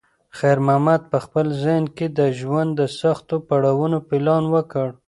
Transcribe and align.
خیر 0.37 0.57
محمد 0.67 1.01
په 1.11 1.17
خپل 1.25 1.45
ذهن 1.63 1.85
کې 1.95 2.07
د 2.19 2.19
ژوند 2.39 2.69
د 2.79 2.81
سختو 2.99 3.35
پړاوونو 3.47 3.97
پلان 4.09 4.43
وکړ. 4.53 4.87